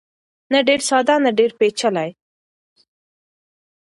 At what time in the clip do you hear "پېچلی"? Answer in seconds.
1.59-2.09